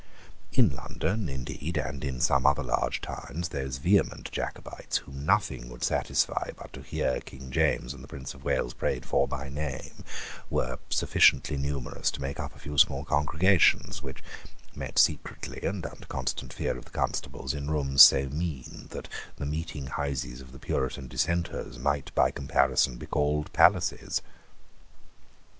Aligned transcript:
In 0.51 0.71
London, 0.75 1.29
indeed, 1.29 1.77
and 1.77 2.03
in 2.03 2.19
some 2.19 2.47
other 2.47 2.63
large 2.63 3.01
towns, 3.01 3.49
those 3.49 3.77
vehement 3.77 4.31
Jacobites, 4.31 4.97
whom 4.97 5.27
nothing 5.27 5.69
would 5.69 5.83
satisfy 5.83 6.49
but 6.57 6.73
to 6.73 6.81
hear 6.81 7.19
King 7.19 7.51
James 7.51 7.93
and 7.93 8.03
the 8.03 8.07
Prince 8.07 8.33
of 8.33 8.43
Wales 8.43 8.73
prayed 8.73 9.05
for 9.05 9.27
by 9.27 9.47
name, 9.47 10.03
were 10.49 10.79
sufficiently 10.89 11.55
numerous 11.55 12.09
to 12.09 12.19
make 12.19 12.39
up 12.39 12.55
a 12.55 12.59
few 12.59 12.79
small 12.79 13.05
congregations, 13.05 14.01
which 14.01 14.23
met 14.75 14.97
secretly, 14.97 15.59
and 15.61 15.85
under 15.85 16.07
constant 16.07 16.51
fear 16.51 16.75
of 16.75 16.85
the 16.85 16.89
constables, 16.89 17.53
in 17.53 17.69
rooms 17.69 18.01
so 18.01 18.27
mean 18.29 18.87
that 18.89 19.07
the 19.35 19.45
meeting 19.45 19.85
houses 19.85 20.41
of 20.41 20.51
the 20.51 20.57
Puritan 20.57 21.07
dissenters 21.07 21.77
might 21.77 22.09
by 22.15 22.31
comparison 22.31 22.97
be 22.97 23.05
called 23.05 23.53
palaces. 23.53 24.23